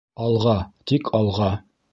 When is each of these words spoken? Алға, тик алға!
Алға, 0.27 0.55
тик 0.93 1.13
алға! 1.21 1.55